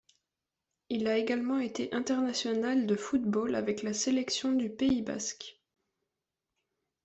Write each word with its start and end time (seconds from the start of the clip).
Il 0.89 1.05
a 1.07 1.19
également 1.19 1.59
été 1.59 1.93
international 1.93 2.87
de 2.87 2.95
football 2.95 3.53
avec 3.53 3.83
la 3.83 3.93
sélection 3.93 4.51
du 4.51 4.67
Pays 4.67 5.03
basque. 5.03 5.61